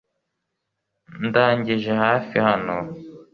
Ndangije 1.25 1.91
hafi 2.03 2.35
hano. 2.47 2.77